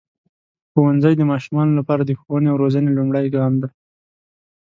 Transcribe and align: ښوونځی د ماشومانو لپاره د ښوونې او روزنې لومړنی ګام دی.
ښوونځی 0.71 1.13
د 1.17 1.21
ماشومانو 1.31 1.71
لپاره 1.79 2.01
د 2.05 2.11
ښوونې 2.21 2.47
او 2.51 2.59
روزنې 2.63 2.89
لومړنی 2.93 3.29
ګام 3.35 3.53
دی. 3.61 3.69